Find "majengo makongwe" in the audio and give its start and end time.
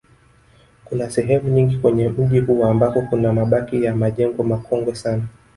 3.95-4.95